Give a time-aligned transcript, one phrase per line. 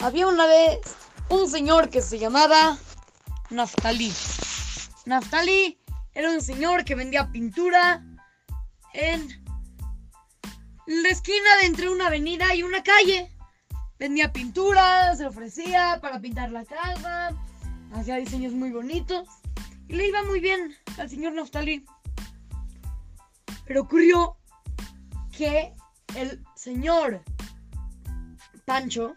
[0.00, 0.78] Había una vez
[1.28, 2.78] un señor que se llamaba
[3.50, 4.12] Naftali.
[5.06, 5.76] Naftali
[6.14, 8.04] era un señor que vendía pintura
[8.94, 9.28] en
[10.86, 13.32] la esquina de entre una avenida y una calle.
[13.98, 17.30] Vendía pintura, se ofrecía para pintar la casa,
[17.92, 19.28] hacía diseños muy bonitos
[19.88, 21.84] y le iba muy bien al señor Naftali.
[23.66, 24.36] Pero ocurrió
[25.36, 25.74] que
[26.14, 27.24] el señor
[28.64, 29.16] Pancho,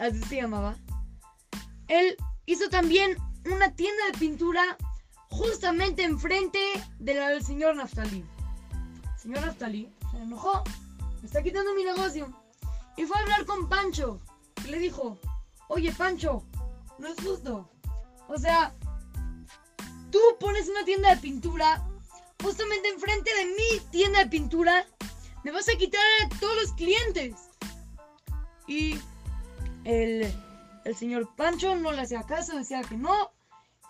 [0.00, 0.76] así se llamaba,
[1.88, 4.76] él hizo también una tienda de pintura
[5.28, 6.58] justamente enfrente
[6.98, 8.24] de la del señor Naftali.
[9.14, 10.64] El señor Naftali se enojó,
[11.20, 12.34] me está quitando mi negocio.
[12.96, 14.20] Y fue a hablar con Pancho
[14.64, 15.18] y le dijo,
[15.68, 16.42] oye Pancho,
[16.98, 17.70] no es justo.
[18.28, 18.74] O sea,
[20.10, 21.86] tú pones una tienda de pintura
[22.42, 24.86] justamente enfrente de mi tienda de pintura.
[25.44, 27.34] Me vas a quitar a todos los clientes.
[28.66, 28.98] Y
[29.84, 30.32] el,
[30.96, 33.32] señor Pancho no le hacía caso, decía que no,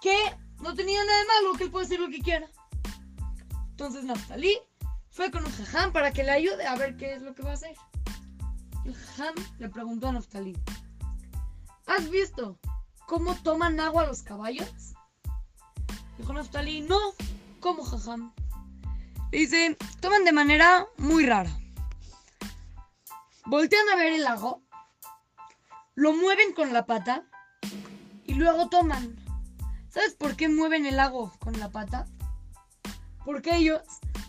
[0.00, 0.16] que
[0.60, 2.48] no tenía nada de malo, que él puede hacer lo que quiera.
[3.70, 4.58] Entonces Naftali
[5.10, 7.50] fue con un jajam para que le ayude a ver qué es lo que va
[7.50, 7.74] a hacer.
[8.84, 10.56] El jajam le preguntó a Naftali,
[11.86, 12.58] ¿has visto
[13.06, 14.94] cómo toman agua los caballos?
[16.18, 16.98] Dijo Naftali, no,
[17.60, 18.32] ¿cómo jajam?
[19.30, 21.50] Dice, toman de manera muy rara.
[23.46, 24.62] Voltean a ver el lago,
[26.00, 27.24] lo mueven con la pata
[28.24, 29.16] y luego toman.
[29.90, 32.06] ¿Sabes por qué mueven el lago con la pata?
[33.22, 33.82] Porque ellos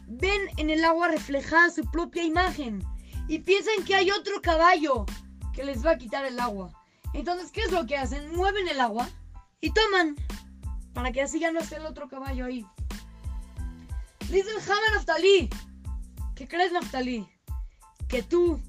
[0.06, 2.84] ven en el agua reflejada su propia imagen
[3.30, 5.06] y piensan que hay otro caballo
[5.54, 6.74] que les va a quitar el agua.
[7.14, 8.36] Entonces, ¿qué es lo que hacen?
[8.36, 9.08] Mueven el agua
[9.62, 10.18] y toman
[10.94, 12.66] para que así ya no esté el otro caballo ahí.
[14.30, 15.06] Dice el Jama.
[16.36, 17.30] ¿Qué crees, Naftali?
[18.10, 18.60] Que tú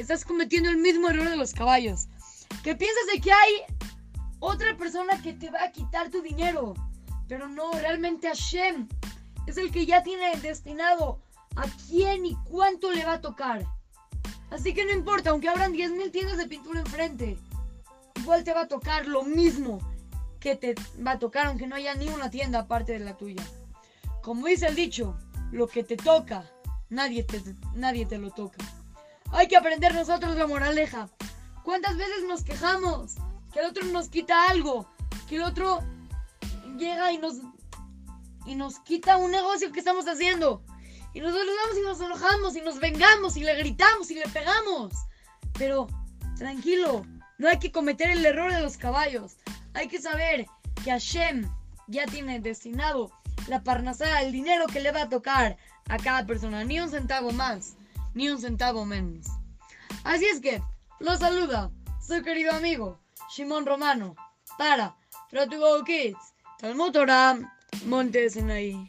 [0.00, 2.08] estás cometiendo el mismo error de los caballos.
[2.62, 3.52] Que piensas de que hay
[4.40, 6.74] otra persona que te va a quitar tu dinero.
[7.28, 8.88] Pero no, realmente Hashem
[9.46, 11.20] es el que ya tiene destinado
[11.56, 13.66] a quién y cuánto le va a tocar.
[14.50, 17.38] Así que no importa, aunque abran 10.000 tiendas de pintura enfrente,
[18.16, 19.78] igual te va a tocar lo mismo
[20.40, 20.74] que te
[21.04, 23.44] va a tocar, aunque no haya ni una tienda aparte de la tuya.
[24.22, 25.16] Como dice el dicho,
[25.50, 26.44] lo que te toca,
[26.88, 27.42] nadie te,
[27.74, 28.58] nadie te lo toca.
[29.32, 31.08] Hay que aprender nosotros la moraleja.
[31.64, 33.16] ¿Cuántas veces nos quejamos
[33.52, 34.88] que el otro nos quita algo?
[35.28, 35.80] Que el otro
[36.78, 37.36] llega y nos,
[38.46, 40.62] y nos quita un negocio que estamos haciendo.
[41.12, 44.92] Y nosotros vamos y nos enojamos y nos vengamos y le gritamos y le pegamos.
[45.58, 45.88] Pero
[46.36, 47.04] tranquilo,
[47.38, 49.36] no hay que cometer el error de los caballos.
[49.74, 50.46] Hay que saber
[50.84, 51.50] que Hashem
[51.86, 53.10] ya tiene destinado
[53.46, 55.56] la parnasada, el dinero que le va a tocar
[55.88, 56.64] a cada persona.
[56.64, 57.76] Ni un centavo más,
[58.14, 59.26] ni un centavo menos.
[60.04, 60.62] Así es que,
[61.00, 61.70] lo saluda
[62.00, 62.98] su querido amigo
[63.30, 64.16] Shimon Romano
[64.56, 64.96] para
[65.30, 66.18] Tratugo Kids,
[66.58, 67.38] Talmud Torah,
[67.84, 68.88] Montes en ahí.